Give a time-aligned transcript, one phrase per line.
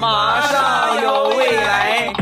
[0.00, 2.12] 马上有未来。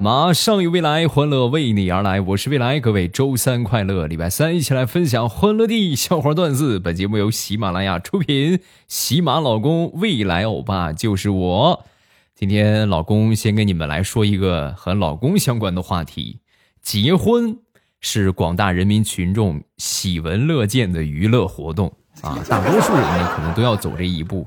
[0.00, 2.20] 马上有未来，欢乐为你而来。
[2.20, 6.78] 我是未来，各位周三快乐，礼拜三一起来分享欢乐的笑话段子。
[6.78, 11.84] 本节目由喜马拉雅出品，喜马老公未来欧巴就是我。
[12.34, 16.40] 今天老公先跟你们来说一个和老公相关的话题：
[16.80, 17.58] 结婚
[18.00, 24.46] 是广大人民群众喜闻乐见的娱乐活动啊，大多数人呢可能都要走这一步。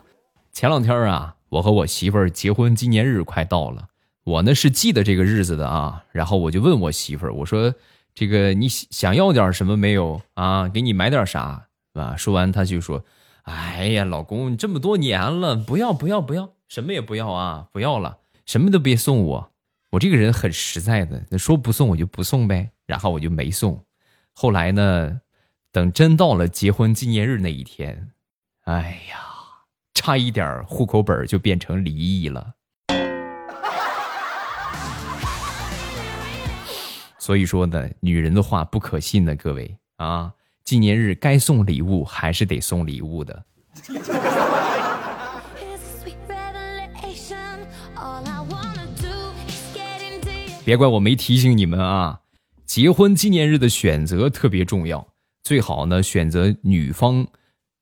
[0.52, 3.88] 前两天啊，我和我媳妇儿结婚纪念日快到了。
[4.24, 7.74] 我呢是记得这个日子的啊，然后我就问我媳妇儿，我说
[8.14, 10.68] ：“这个你想要点什么没有啊？
[10.68, 13.04] 给你买点啥啊？”说完，她就说
[13.44, 19.52] ：“哎呀，老公，这么多年了，不要不要不要，什么也不要啊，不要了，什么都别送我。
[19.92, 22.70] 我这个人很实在的，那说不送我就不送呗。
[22.86, 23.82] 然后我就没送。
[24.34, 25.20] 后来呢，
[25.74, 28.12] 等真到了结婚纪念日那一天，
[28.66, 29.16] 哎呀，
[29.94, 32.56] 差一点户口本就变成离异了。
[37.18, 40.34] ”所以说呢，女人的话不可信的，各位啊，
[40.66, 43.46] 纪念日该送礼物还是得送礼物的。
[50.66, 52.20] 别怪我没提醒你们啊，
[52.66, 55.08] 结婚纪念日的选择特别重要，
[55.44, 57.28] 最好呢选择女方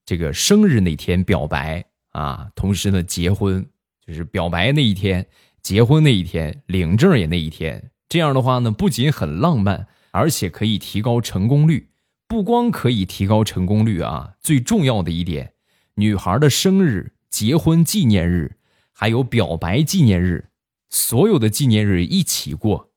[0.05, 3.67] 这个生日那天表白啊，同时呢结婚
[4.05, 5.27] 就是表白那一天，
[5.61, 7.91] 结婚那一天，领证也那一天。
[8.07, 11.89] 这样的话呢，不仅很浪漫，而且可以提高成功率。
[12.27, 15.53] 不光可以提高成功率啊，最重要的一点，
[15.95, 18.57] 女孩的生日、结婚纪念日，
[18.93, 20.49] 还有表白纪念日，
[20.89, 22.91] 所有的纪念日一起过，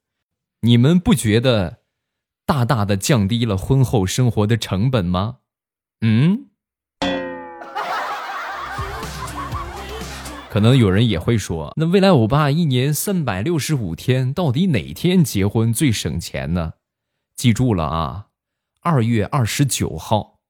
[0.61, 1.79] 你们不觉得
[2.45, 5.39] 大大的降低了婚后生活的成本吗？
[6.01, 6.47] 嗯。
[10.51, 16.75] 可能有人也会说，那未来欧巴一年三百六十五天，到底哪天结婚最省钱呢？
[17.35, 18.27] 记住了啊，
[18.83, 20.41] 二月二十九号，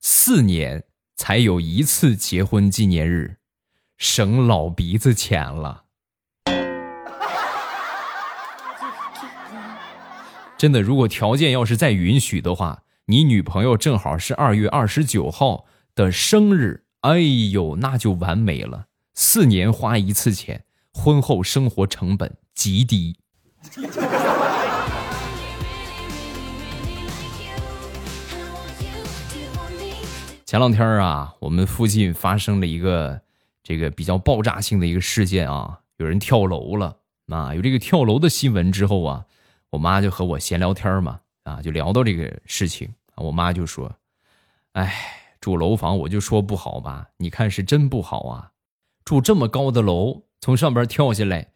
[0.00, 3.36] 四年才有一次结婚纪念日，
[3.98, 5.84] 省老鼻子钱了。
[10.60, 17.18] 真的，如果条件要是再允许的话，你女朋友正好是二月二十九号的生日，哎
[17.50, 18.84] 呦，那就完美了。
[19.14, 23.16] 四年花一次钱，婚后生活成本极低。
[30.44, 33.22] 前两天啊，我们附近发生了一个
[33.62, 36.98] 这个比较爆炸性的一个事件啊，有人跳楼了
[37.28, 37.54] 啊。
[37.54, 39.24] 有这个跳楼的新闻之后啊，
[39.70, 43.92] 我妈就和我闲聊天嘛，啊，就聊到这个事情我妈就说
[44.72, 44.94] ：“哎，
[45.40, 48.50] 住楼房我就说不好吧，你看是真不好啊。”
[49.04, 51.48] 住这么高的楼，从上边跳下来，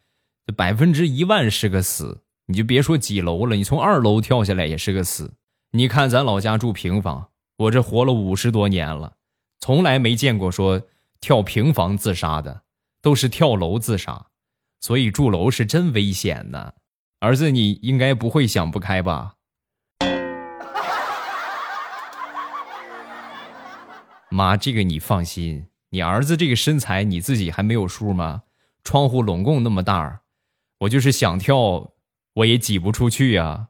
[0.55, 2.23] 百分之一万是个死。
[2.47, 5.33] 你就别说几楼了，你从二楼跳下来也是个死。
[5.71, 9.17] 你看咱老家住平房，我这活了五十多年了，
[9.59, 10.81] 从来没见过说
[11.19, 12.61] 跳平房自杀的，
[13.01, 14.27] 都是跳楼自杀。
[14.79, 16.73] 所以住楼是真危险呢。
[17.19, 19.33] 儿子，你应该不会想不开吧？
[24.29, 25.67] 妈，这个你放心。
[25.91, 28.43] 你儿子这个身材，你自己还没有数吗？
[28.83, 30.21] 窗户拢共那么大，
[30.79, 31.91] 我就是想跳，
[32.33, 33.67] 我也挤不出去呀。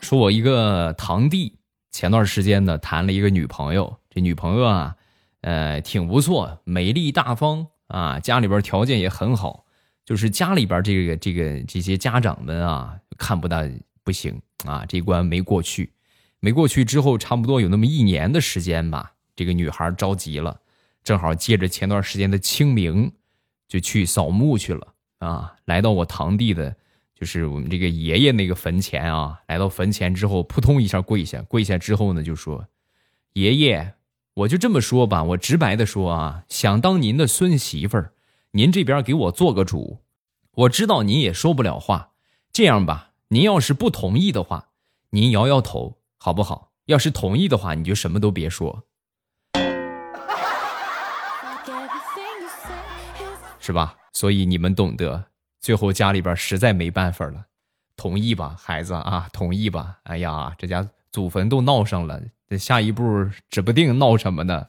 [0.00, 1.58] 说我一个堂弟，
[1.92, 4.96] 前段时间呢谈了一个女朋友，这女朋友啊，
[5.40, 9.64] 呃，挺不错，美丽大方啊，家里边条件也很好，
[10.04, 13.62] 就是家里边这个这个这些家长们啊，看不到。
[14.04, 15.92] 不行啊，这关没过去，
[16.40, 19.12] 没过去之后，差不多有那么一年的时间吧。
[19.36, 20.58] 这个女孩着急了，
[21.04, 23.12] 正好借着前段时间的清明，
[23.68, 25.54] 就去扫墓去了啊。
[25.66, 26.74] 来到我堂弟的，
[27.14, 29.38] 就是我们这个爷爷那个坟前啊。
[29.46, 32.66] 来到坟前之后，扑通一下跪下，跪下之后呢，就说
[33.34, 33.92] ：“爷爷，
[34.38, 38.12] 我就这么说吧，我直白的说啊，想当您的孙媳妇儿，
[38.52, 39.98] 您这边给我做个主。
[40.52, 42.12] 我知道您也说不了话，
[42.52, 44.68] 这样吧。”您要是不同意的话，
[45.10, 46.70] 您摇摇头好不好？
[46.86, 48.84] 要是同意的话，你就什么都别说，
[53.58, 53.96] 是吧？
[54.12, 55.26] 所以你们懂得。
[55.60, 57.44] 最后家里边实在没办法了，
[57.96, 59.98] 同意吧，孩子啊，同意吧。
[60.04, 64.66] 哎呀，这家祖坟都闹上了，这下一步指不定闹什么呢。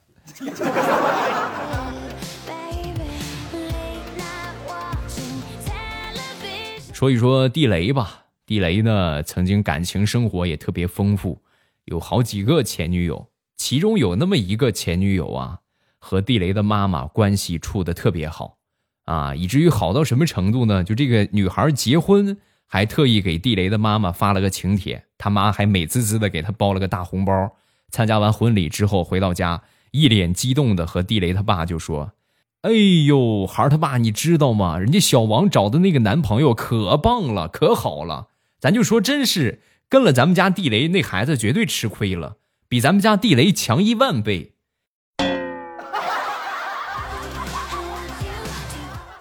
[6.91, 8.25] 说一说地雷吧。
[8.47, 11.39] 地雷呢，曾经感情生活也特别丰富，
[11.85, 15.59] 有好几个前女友，其中有那么一个前女友啊，
[15.99, 18.57] 和地雷的妈妈关系处的特别好，
[19.05, 20.83] 啊，以至于好到什么程度呢？
[20.83, 22.35] 就这个女孩结婚，
[22.71, 27.57] 还特意给地雷的妈妈发了个请帖，他妈还美滋滋的给她包了个大红包。
[27.89, 32.13] 参加完婚礼之后回到家，一脸激动的和地雷他爸就说。
[32.61, 32.71] 哎
[33.07, 34.77] 呦，孩儿他爸，你知道吗？
[34.77, 38.27] 人家小王找的那个男朋友可棒了，可好了。
[38.59, 42.35] 咱就说，真是跟了咱们家地雷那孩子，绝对吃亏了，
[42.67, 44.51] 比咱们家地雷强一万倍。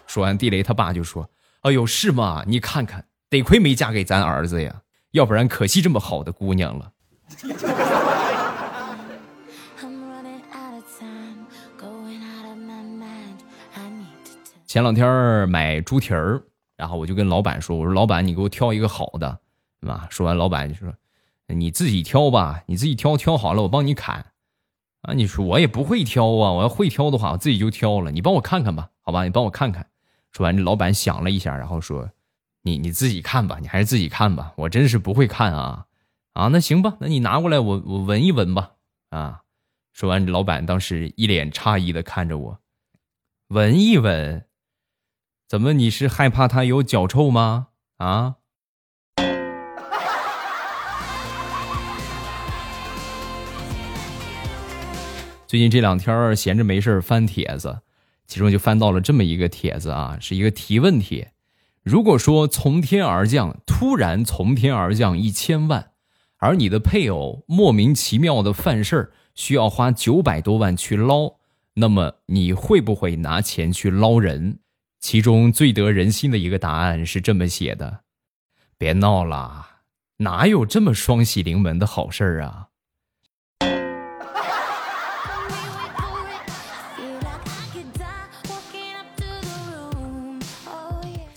[0.07, 1.31] 说完，地雷他爸就说
[1.63, 2.45] ：“哎呦，是吗？
[2.49, 6.93] 你看看，得亏没嫁给咱儿子呀，要不然可惜这么好的姑娘了。
[14.67, 16.43] ”前两天买猪蹄儿，
[16.77, 19.41] 然后我就跟老板说：“我说老板，你给我挑一个好的，
[19.81, 20.93] 对吧？”说完，老板就说
[21.49, 24.27] ：“你自己挑吧，你自己挑，挑好了我帮你砍。”
[25.03, 28.11] 啊，你说我也不会挑啊，我要会挑的话，我自己就挑了。
[28.11, 29.25] 你帮我看看吧，好吧？
[29.25, 29.87] 你帮我看看。
[30.33, 32.07] 说完，这老板想了一下，然后说
[32.69, 35.87] ：“你你自己看吧，你还是自己看吧，我真是不会看啊。”
[36.35, 38.73] 啊，那行吧，那你拿过来，我我闻一闻吧。
[39.11, 39.41] 啊，
[39.93, 42.61] 说完，老板当时一脸诧异的看着我，
[43.49, 44.45] 闻一闻。
[45.49, 45.73] 怎么？
[45.73, 47.69] 你是害怕他有脚臭吗？
[47.97, 48.37] 啊！
[55.47, 57.81] 最近这两天闲着没事翻帖子，
[58.27, 61.33] 其中就翻到了这么一个帖子啊，是一个提问帖。
[61.89, 65.93] 如果说从天而降，突然从天而降一千万，
[66.37, 71.37] 而你的配偶莫名其妙的犯事儿，需要花九百多万去捞，
[71.73, 74.59] 那么你会不会拿钱去捞人？
[75.01, 78.01] 其中最得人心的一个答案是这么写的
[78.77, 79.69] ：“别闹了，
[80.19, 82.68] 哪有这么双喜临门的好事儿啊！”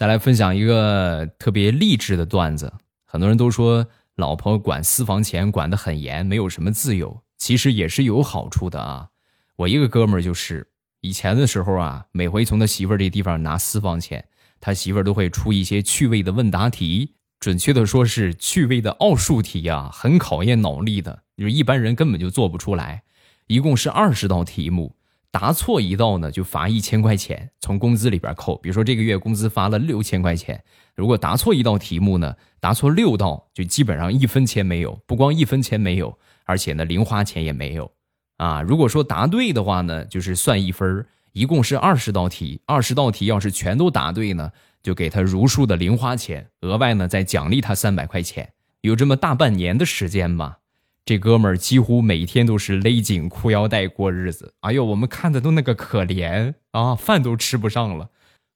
[0.01, 2.74] 再来分享一个特别励志的段子。
[3.06, 9.09] 很多人都说老婆管私房钱管得很严，没有什么自由，其实也是有好处的啊。
[9.57, 10.68] 我一个哥们儿就是。
[11.01, 14.25] 以前的时候啊，每回从他媳妇儿这地方拿私房钱，
[14.59, 23.03] 他媳妇儿都会出一些趣味的问答题，准确的说是趣味的奥数题呀，很考验脑力的，就是一般人根本就做不出来。
[23.45, 24.95] 一共是二十道题目，
[25.31, 28.57] 答错一道呢就罚一千块钱，从工资里边扣。
[28.57, 30.62] 比如说这个月工资发了六千块钱，
[30.94, 37.89] 如果答错一道题目呢，答错六道就基本上一分钱没有，不光一分钱没有，而且呢零花钱也没有。
[38.38, 44.51] 啊，如果说答对的话呢，就是算一分一共是二十道题，二十道题要是全都答对呢，
[44.84, 48.51] 就给他如数的零花钱，额外呢再奖励他三百块钱。
[48.81, 50.57] 有这么大半年的时间吧，
[51.03, 54.53] 这哥们儿几乎每天都是勒紧裤腰带过日子。
[54.62, 58.09] 哎呦，我们看的都那个可怜啊，饭都吃不上了。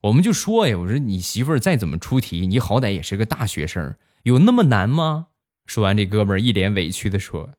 [0.04, 5.28] 我们就说呀，我说你媳妇儿再怎么出题，你好歹也是个大学生，有那么难吗？
[5.66, 7.50] 说完，这哥们儿一脸委屈的说。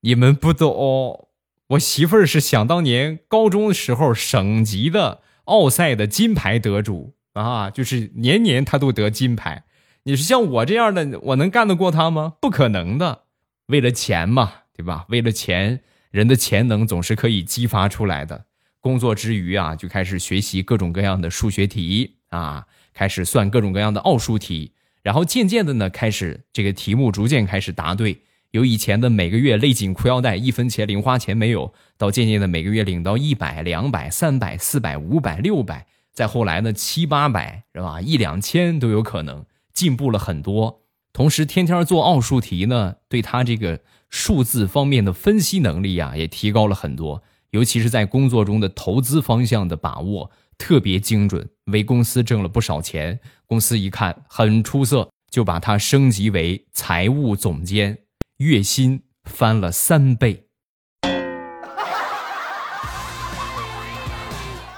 [0.00, 1.28] 你们不懂，
[1.68, 9.62] 我媳妇儿是想当年高中的时候省级的奥赛的金牌得主啊，就是年年她都得金牌。
[10.02, 12.34] 你是像我这样的，我能干得过她吗？
[12.40, 13.25] 不可能的。
[13.66, 15.06] 为了钱嘛，对吧？
[15.08, 15.80] 为了钱，
[16.10, 18.46] 人的潜能总是可以激发出来的。
[18.80, 28.22] 工作之余啊，就开始学习各种各样的数学题啊，开始算各种各样的奥数题，然后渐渐的呢，开始这个题目逐渐开始答对。
[28.52, 38.00] 由以前的每个月勒紧裤腰带，一分钱零花钱没有，到渐渐的每个月领到一百、两百、三百、四百、五百、六百，再后来呢七八百是吧？
[38.00, 39.44] 一两千都有可能，
[39.74, 40.85] 进步了很多。
[41.16, 43.80] 同时，天天做奥数题呢，对他这个
[44.10, 47.22] 数字方面的分析能力呀，也提高了很多。
[47.52, 53.18] 尤其是在工作中的投资方向的把握特别精准，为公司挣了不少钱。
[53.46, 57.96] 公司一看很出色，就把他升级为财务总监。
[58.36, 60.48] 月薪翻了三倍，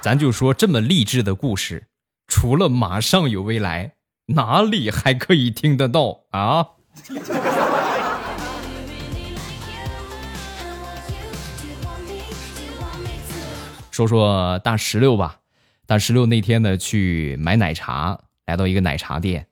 [0.01, 1.89] 咱就说这么励志的故事，
[2.29, 3.95] 除了马上有未来，
[4.29, 6.67] 哪里还可以听得到啊？
[13.91, 15.41] 说说大石榴吧，
[15.87, 19.47] 大石榴那天呢去买奶茶，来到一个奶茶店，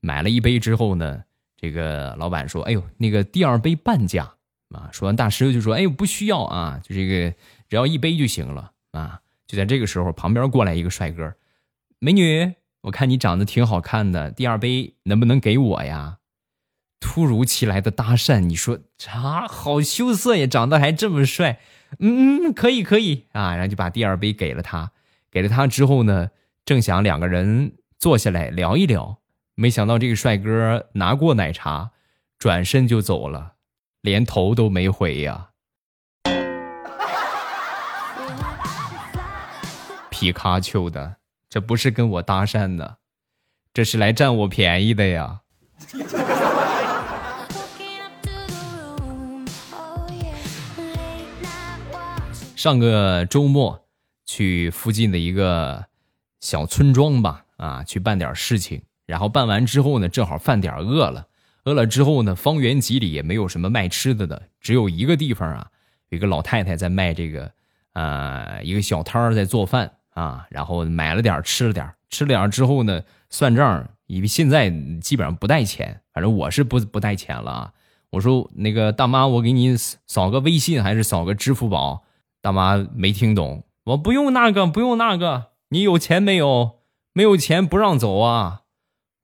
[0.00, 1.22] 买了一杯之后呢。
[1.56, 4.24] 这个老板说：“哎呦，那个第二杯半价
[4.70, 7.30] 啊！”说完，大石榴就说：“哎呦，不需要啊，就这个
[7.68, 11.32] 只要一杯就行了啊！”就在这个时候，旁边过来一个帅哥
[12.00, 16.18] ：“美女，我看你长得挺好看的，第二杯能不能给我呀？
[16.98, 18.78] 突如其来的搭讪，你说
[19.10, 21.60] 啊，好羞涩呀，长得还这么帅，
[21.98, 24.92] 嗯嗯，可以可以啊，然后就把第二杯给了他，
[25.30, 26.30] 给了他之后呢，
[26.64, 29.18] 正想两个人坐下来聊一聊，
[29.54, 31.90] 没想到这个帅哥拿过奶茶，
[32.38, 33.54] 转身就走了，
[34.00, 35.50] 连头都没回呀。
[40.08, 41.16] 皮卡丘的，
[41.52, 42.96] 这不是跟我搭讪的，
[43.74, 45.42] 这是来占我便宜的呀。
[52.56, 53.84] 上个周末
[54.24, 55.84] 去附近的一个
[56.40, 58.80] 小村庄吧，啊，去办点事情。
[59.04, 61.26] 然后办完之后呢，正好饭点饿了，
[61.64, 65.68] 饿了之后呢，方圆几里也没有什么卖吃的的，只有一个地方啊，
[66.08, 67.52] 有一个老太太在卖这个，
[67.92, 70.46] 呃，一个小摊儿在做饭啊。
[70.50, 77.72] 然后买了点吃了点吃了点之后呢，算账，因为现在基本上不带钱，反正我是不不带钱了啊。
[78.10, 82.02] 我说那个大妈，我给你扫个微信还是扫个支付宝？
[82.40, 86.80] 大妈没听懂，我不用那个，不用那个，你有钱没有？
[87.14, 88.62] 没有钱不让走啊！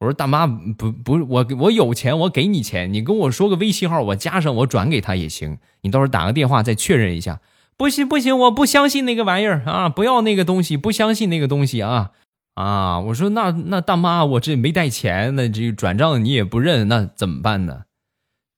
[0.00, 5.58] 我说大妈不不，我我有钱，我给你钱，你跟我说个微信号，我加上，我转给他也行。
[5.80, 7.40] 你到时候打个电话再确认一下。
[7.78, 9.88] 不行不行，我不相信那个玩意儿啊！
[9.88, 12.10] 不要那个东西，不相信那个东西啊
[12.54, 12.98] 啊！
[12.98, 17.82] 我说那那大妈，我这没带钱，那这转账你也不认，那怎么办呢？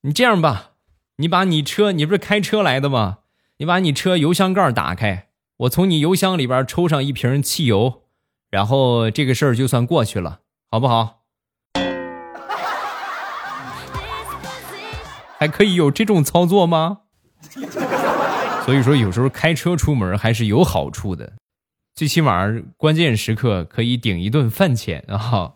[0.04, 0.70] 你这样吧，
[1.18, 3.18] 你把你车，你不是开车来的吗？
[3.58, 5.26] 你把你车油箱盖打开，
[5.58, 8.04] 我从你油箱里边抽上一瓶汽油，
[8.50, 11.24] 然后这个事儿就算过去了，好不好？
[15.38, 17.00] 还可以有这种操作吗？
[18.70, 21.32] 所以说，有时候开车出门还是有好处的，
[21.96, 22.46] 最起码
[22.76, 25.52] 关键时刻可以顶一顿饭钱啊。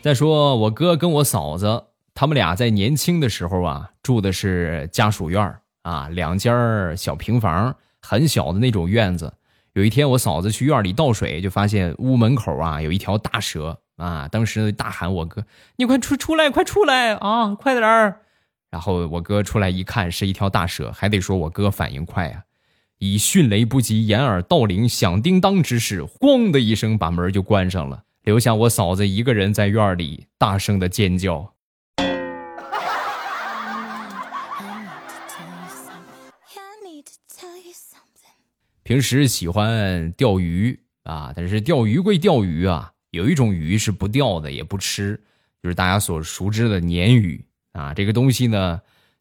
[0.00, 5.52] 再说我哥跟我嫂子，他们俩在年轻的时候啊，住的是家属院
[5.82, 9.34] 啊，两间小平房，很小的那种院子。
[9.72, 15.44] 有一天，我嫂子去院里倒水，就发现屋门口啊有一条大蛇啊，当时大喊我哥
[15.76, 18.22] ：“你快出出来，快出来啊，快点儿！”
[18.70, 22.42] 然后我哥出来一看，是一条大蛇，还得说我哥反应快啊，
[22.98, 28.04] 以迅雷不及掩耳盗铃响叮当之势，咣的一声把门就关上了。
[28.22, 31.54] 留下我嫂子一个人在院里大声的尖叫。
[38.82, 45.20] 平时喜欢钓鱼啊，但是钓鱼归钓鱼啊，有一种鱼是不钓的，也不吃，
[45.62, 47.94] 就是大家所熟知的鲶鱼啊。
[47.94, 48.80] 这个东西呢，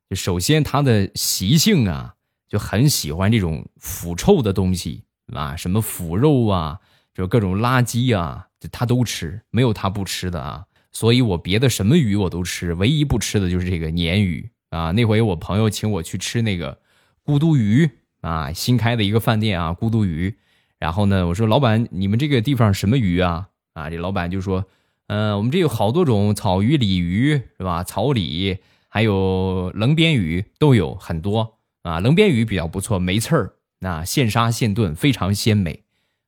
[0.10, 2.16] 就首先它的习性啊，
[2.48, 5.04] 就很喜欢这种腐臭的东西
[5.34, 6.80] 啊，什么腐肉啊，
[7.14, 8.46] 就各种垃圾啊。
[8.72, 10.66] 他都吃，没有他不吃的啊！
[10.92, 14.90] 所以我别的什么鱼我都吃，唯一不吃的就是这个鲶鱼啊。
[14.92, 16.80] 那回我朋友请我去吃那个
[17.24, 17.88] 咕嘟鱼
[18.22, 20.36] 啊，新开的一个饭店啊，咕嘟鱼。
[20.80, 23.50] 然后呢，我说老板，你们这个地方什么鱼啊？
[23.78, 24.66] 啊，这老板就说，
[25.06, 27.84] 嗯，我们这有好多种草鱼、鲤鱼是吧？
[27.84, 28.58] 草鲤
[28.90, 32.00] 还有棱边鱼都有很多啊。
[32.00, 35.84] 棱边鱼比较不错，没刺儿，那现杀现炖，非常鲜美。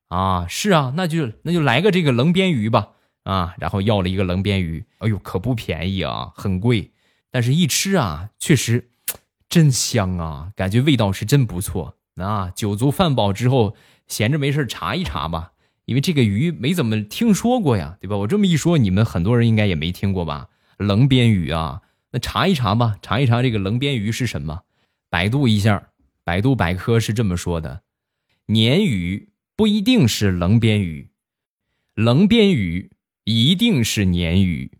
[0.06, 2.90] 啊，是啊，那就那就来个这个棱边鱼吧，
[3.24, 6.92] 啊，然后要了一个棱边鱼，哎呦，可不便宜啊，很贵，
[7.32, 8.90] 但是一吃啊，确实
[9.48, 12.52] 真香啊，感觉味道是真不错啊。
[12.54, 13.74] 酒足饭饱之后，
[14.06, 15.52] 闲着没事查一查吧，
[15.90, 18.16] 因为这个鱼没怎么听说过呀，对吧？
[18.16, 20.48] 我这么一说，你们很多人应该也没听过吧？
[20.78, 21.82] 棱边鱼啊，
[22.12, 24.60] 那查一查吧，查一查这个棱边鱼是什么？
[25.08, 25.88] 百度一下，
[26.22, 27.82] 百度百科是这么说的：
[28.46, 29.30] 鲶鱼。
[29.56, 31.10] 不一定是棱边鱼，
[31.96, 32.92] 棱边鱼
[33.24, 34.70] 一定是鲶鱼。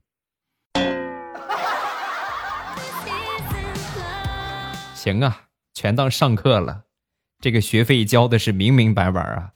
[4.94, 6.84] 行啊，全当上课了，
[7.40, 9.50] 这个学费交的是明明白白啊。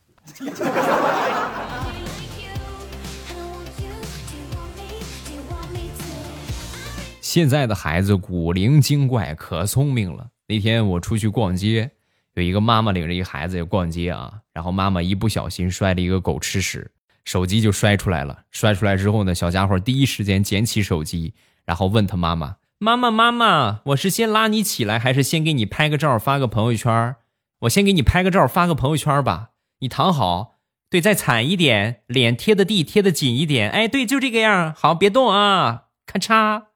[7.35, 10.29] 现在的孩子古灵精怪，可聪明了。
[10.47, 11.91] 那天我出去逛街。
[12.35, 16.93] 有一个妈妈领着一个孩子要逛街啊，然后妈妈一不小心摔了一个狗吃屎，
[17.25, 18.45] 手机就摔出来了。
[18.53, 27.17] 摔出来之后呢，小家伙第一时间捡起手机，然后问他妈妈：“妈妈，妈妈，我是先拉你起来，还是先给你拍个照发个朋友圈？
[27.63, 29.51] 我先给你拍个照发个朋友圈吧。
[29.81, 33.69] 你躺好，对，再惨一点，脸贴的地贴的紧一点。
[33.69, 34.73] 哎，对，就这个样。
[34.77, 36.67] 好，别动啊，咔嚓。”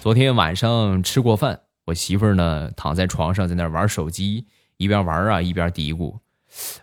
[0.00, 4.46] 昨天晚上吃过饭，我媳妇儿呢躺在床上在那玩手机，
[4.78, 6.20] 一边玩啊一边嘀咕，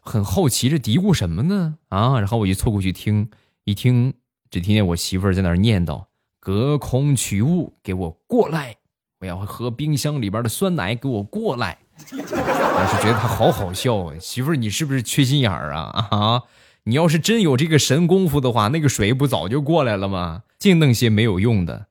[0.02, 1.78] 很好奇这嘀咕什么呢？
[1.90, 3.28] 啊，然后我就凑过去听，
[3.64, 4.14] 一听
[4.52, 6.06] 只听见我媳妇儿在那念叨
[6.40, 8.76] ：“隔空取物，给我过来！
[9.22, 11.80] 我要喝冰箱里边的酸奶，给我过来！”
[12.12, 16.08] 当时觉得她好好笑啊，媳妇儿你是不是缺心眼儿啊？
[16.12, 16.44] 啊，
[16.84, 20.44] 你要是真有这个神功夫的话，那个水不早就过来了吗？
[20.60, 21.87] 净弄些没有用的。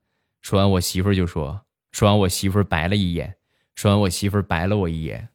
[0.47, 3.35] 说完，我媳妇儿就说：“说完，我媳妇儿白了一眼。
[3.75, 5.31] 说完，我媳妇儿白了我一眼。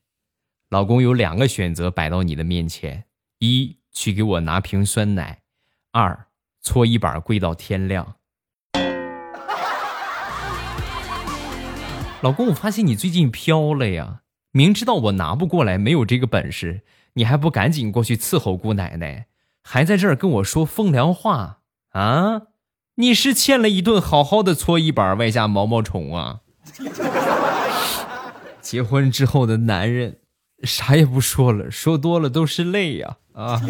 [0.70, 3.04] 老公有两个选择摆到你的面前：
[3.40, 5.40] 一去给我拿瓶酸奶；
[5.92, 6.28] 二
[6.62, 8.16] 搓衣板跪到天亮。
[12.22, 14.22] 老公，我发现你最近飘了呀！
[14.54, 16.84] 明知道我拿不过来，没有这个本事，
[17.16, 19.28] 你还不赶紧过去伺候姑奶奶，
[19.62, 22.44] 还在这儿跟我说风凉话啊？”
[22.96, 26.42] 你是欠了一顿好好的搓衣板外加毛毛虫啊！
[28.62, 30.18] 结婚之后的男人，
[30.64, 33.16] 啥也不说了，说多了都是泪呀！
[33.34, 33.62] 啊！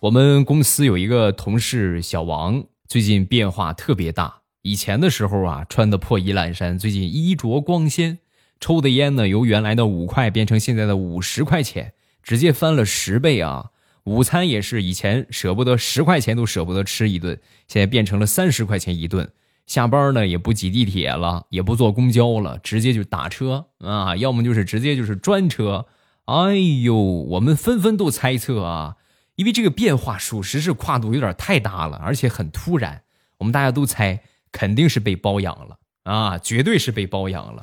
[0.00, 4.36] 我们公司有一个同事小王，最近变化特别大。
[4.62, 8.18] 以前的时候啊，穿的破衣烂衫，最近衣着光鲜，
[8.58, 11.92] 抽的烟呢，由原来的五块变成现在的五十块钱，
[12.26, 13.70] 直接翻了十倍啊！
[14.02, 19.30] 午餐也是以前舍不得十块钱都舍不得吃一顿，现在变成了三十块钱一顿。
[19.68, 25.86] 下班呢也不挤地铁了，也不坐公交了，直接就打车啊，要么就是直接就是专车。
[26.24, 28.96] 哎呦，我们纷纷都猜测啊，
[29.36, 33.02] 因为这个变化属实是跨度有点太大了，而且很突然。
[33.38, 37.62] 我们大家都猜肯定是被包养了啊，绝对是被包养了。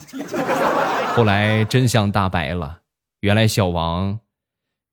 [1.16, 2.80] 后来真相大白了，
[3.20, 4.20] 原来小王。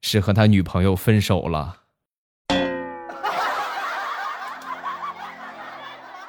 [0.00, 1.78] 是和他女朋友分手了。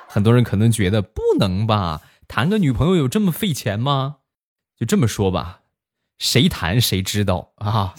[0.08, 4.18] 很多人可能觉得不能吧，谈个女朋友有这么费钱吗？
[4.78, 5.62] 就这么说吧，
[6.18, 7.94] 谁谈谁知道啊。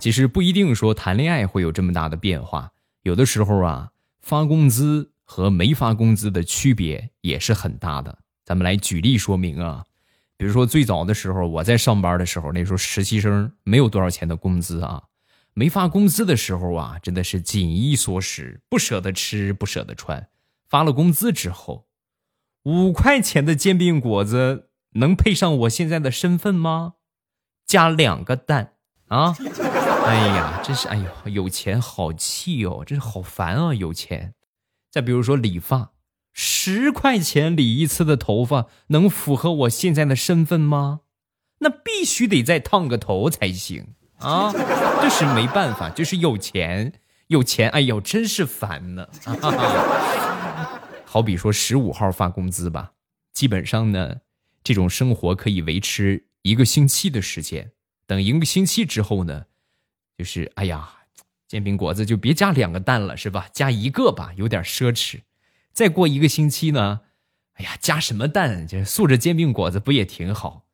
[0.00, 2.72] 其实不一定说谈恋爱会有这么大的变化，
[3.02, 8.18] 有的时候啊，发工资和没发工资的区别也是很大的。
[8.48, 9.84] 咱们来举例说明啊，
[10.38, 15.02] 比如说最早的时候，我在上班的时候，那时候实习生没有多少钱的工资啊，
[15.52, 20.30] 没发工资的时候啊，真的是紧衣缩食，不舍得吃，不舍得穿。
[20.66, 21.88] 发了工资之后，
[22.62, 26.94] 五块钱的煎饼果子能配上我现在的身份吗？
[27.66, 28.76] 加两个蛋
[29.08, 29.36] 啊！
[30.06, 34.32] 哎呀，真是哎呦，有钱好气哦，真是好烦啊，有钱。
[34.90, 35.90] 再比如说理发。
[36.40, 41.00] 十块钱理一次的头发能符合我现在的身份吗？
[41.58, 44.52] 那必须得再烫个头才行啊！
[45.02, 46.92] 这是没办法，就是有钱，
[47.26, 49.08] 有钱，哎呦，真是烦呢。
[51.04, 52.92] 好比说十五号发工资吧，
[53.32, 54.18] 基本上呢，
[54.62, 57.72] 这种生活可以维持一个星期的时间。
[58.06, 59.46] 等一个星期之后呢，
[60.16, 60.88] 就是哎呀，
[61.48, 63.48] 煎饼果子就别加两个蛋了，是吧？
[63.52, 65.22] 加一个吧，有点奢侈。
[65.78, 67.02] 再过一个星期呢，
[67.52, 68.66] 哎呀，加什么蛋？
[68.66, 70.64] 这素着煎饼果子不也挺好？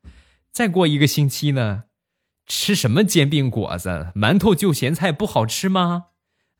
[0.51, 1.83] 再过一个星期呢，
[2.47, 4.11] 吃什么煎饼果子？
[4.15, 6.05] 馒头就咸菜不好吃吗？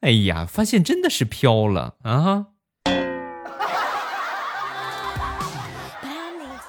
[0.01, 2.49] 哎呀，发现真的是飘了啊！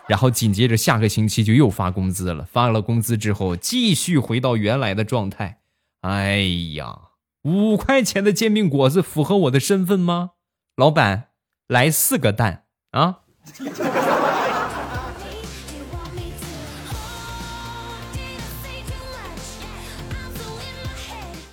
[0.08, 5.60] 然后紧接着下个星期就又发工资了，发了工资之后继续回到原来的状态。
[6.00, 6.38] 哎
[6.76, 7.10] 呀，
[7.42, 10.30] 五块钱的煎饼果子符合我的身份吗，
[10.74, 11.32] 老板？
[11.68, 13.22] 来四个蛋啊！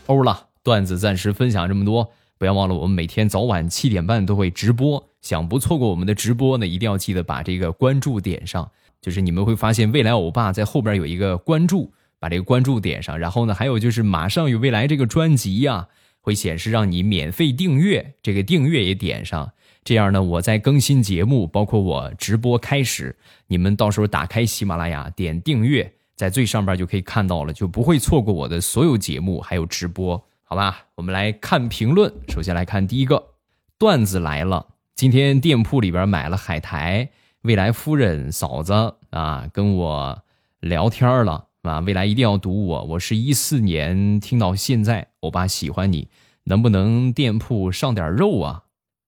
[0.06, 8.70] 欧了，段子暂时分享这么多，不要忘了我们每天早晚七点半都会直播，想不错过我们的直播呢，一定要记得把这个关注点上。
[9.02, 13.18] 就是你们会发现未来欧巴在后边有一个关注，把这个关注点上。
[13.18, 15.88] 然后呢，还有就是马上有未来这个专辑呀，
[16.22, 19.54] 会显示让你免费订阅，这个订阅也点上。
[19.84, 23.16] 这样呢，我在更新节目，包括我直播开始，
[23.48, 30.86] 你们到时候打开喜马拉雅，点订阅，在最上边就可以看到了，就不会错过我的所有节目还有直播，好吧？
[30.96, 33.32] 我们来看评论，首先来看第一个
[33.78, 34.68] 段子来了。
[34.96, 37.10] 今天店铺里边买了海苔，
[37.42, 40.24] 未来夫人嫂子啊跟我
[40.62, 46.08] 聊天了啊，未来一定要读我，我是一四年听到现在，欧巴喜欢你，
[46.46, 48.64] 能不能店铺上点肉啊？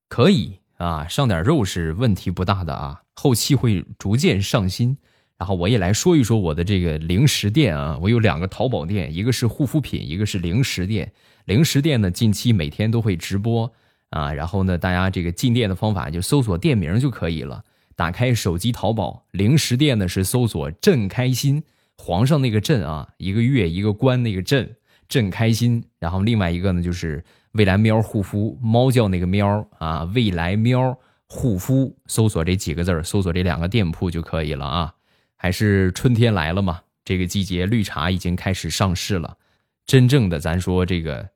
[0.09, 0.59] 可以。
[0.77, 4.97] 啊，上点肉是问题不大的啊，后期会逐渐上新。
[5.37, 11.11] 然后我也来说一说我的这个零食店啊，我有两个淘宝店，一个是护肤品，一个是零食店。
[11.43, 13.71] 零食店呢，近期每天都会直播
[14.11, 17.63] 啊，然后呢，大家这个进店的方法就搜索店名就可以了。
[17.97, 21.63] 打开手机淘宝，零食店呢是搜索“朕开心”，
[21.97, 24.75] 皇上那个“朕”啊，一个月一个关那个“朕”，
[25.07, 25.83] 朕开心。
[25.99, 34.93] 然后另外一个呢就是未来喵护肤，猫叫那个喵啊，未来喵护肤，搜索这几个字儿搜索这两个店铺就可以了啊。
[35.35, 39.37] 还是春天来了嘛，这个季节绿茶已经开始上市了。
[39.85, 41.29] 真正的咱说这个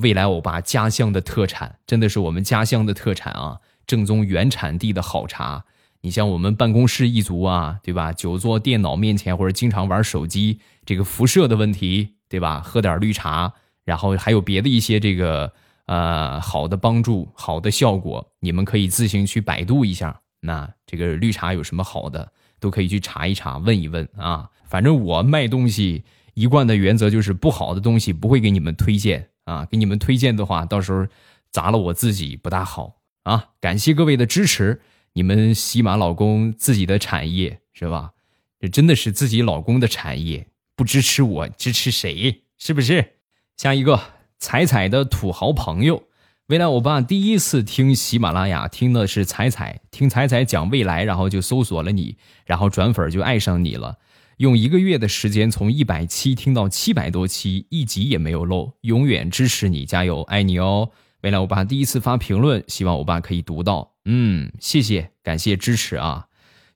[0.00, 5.64] 未来欧巴家乡的特产，真的是我们家乡的特产啊，正宗原产地的好茶。
[6.02, 8.12] 你像我们办公室一族啊，对吧？
[8.12, 12.60] 久坐电脑面前或者经常玩手机，这个辐射的问题，对吧？
[12.60, 13.52] 喝点绿茶，
[13.84, 15.52] 然后还有别的一些这个
[15.86, 20.20] 呃好的帮助、好的效果，你们可以自行去百度一下。
[20.40, 22.32] 那这个绿茶有什么好的？
[22.58, 24.48] 都可以去查一查，问一问啊。
[24.64, 29.66] 反正我卖东西一贯的原则就是不好的东西不会给你们推荐啊。
[29.70, 31.06] 给你们推荐的话，到时候
[31.50, 33.50] 砸了我自己不大好啊。
[33.60, 34.80] 感谢各位的支持，
[35.12, 38.12] 你们喜马老公自己的产业是吧？
[38.58, 42.42] 这真的是自己老公的产业，不支持我支持谁？
[42.58, 43.14] 是不是？
[43.56, 44.00] 下一个
[44.38, 46.04] 彩彩的土豪朋友。
[46.48, 53.96] 未来，我爸第一次听喜马拉雅，听的是彩彩，听彩彩讲未来，然后就搜索了你，然后转粉就爱上你了。
[54.36, 60.90] 用一个月的时间，从一百期听到七百多期，一集也没有漏，永远支持你，加油，爱你哦！
[61.22, 63.94] 未来，我爸第一次发评论，希望我爸可以读到。
[64.04, 66.26] 嗯，谢谢，感谢支持啊！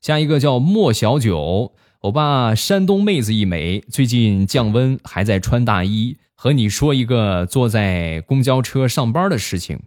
[0.01, 6.17] 下一个叫莫小九，我爸山东妹子一枚，最近降温，还在穿大衣。
[6.35, 9.79] 和你说一个坐在公交车上班的事情，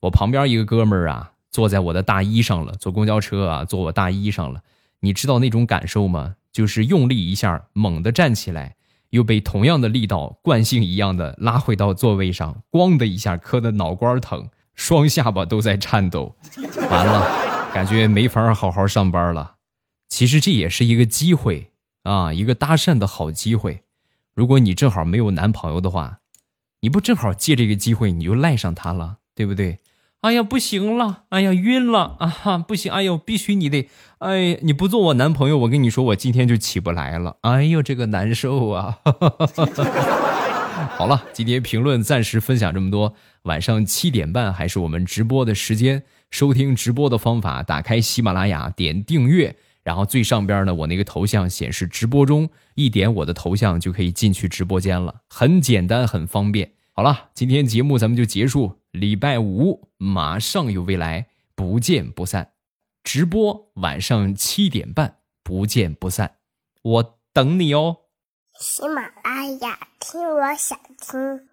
[0.00, 4.60] 我旁边一个哥们儿啊，坐在我的大衣上了，坐公交车啊，坐我大衣上了。
[5.00, 6.34] 你知道那种感受吗？
[6.52, 8.74] 就是用力一下，猛地站起来，
[9.08, 16.36] 又被同样的力道惯性一样的拉回到座位上，咣的一下磕的脑瓜疼，双下巴都在颤抖。
[16.90, 17.26] 完了，
[17.72, 19.51] 感觉没法好好上班了。
[20.12, 21.70] 其实这也是一个机会
[22.02, 23.80] 啊，一个搭讪的好机会。
[24.34, 26.18] 如果你正好没有男朋友的话，
[26.80, 29.78] 你不正好借这个机会你就赖上他了，对不对？
[30.20, 38.98] 哎呀，不行了，哎呀，晕了啊哈，不行，哎呦，必须你得，哎，你不做我男朋友，我跟你说，我今天就起不来了，哎呦，这个难受啊！
[40.98, 49.56] 好了，今天评论暂时分享这么多，晚上七点半还是我们直播的时间，收听直播的方法，打开喜马拉雅，点订阅。
[49.82, 56.72] 然后最上边呢，我那个头像显示直播中，一点我的头像就可以进去直播间了，很简单，很方便。
[56.92, 62.52] 好了，今天节目咱们就结束，礼拜五马上有未来，不见不散。
[63.02, 66.36] 直播晚上七点半，不见不散，
[66.82, 67.96] 我等你哦。
[68.60, 71.48] 喜马拉雅，听我想听。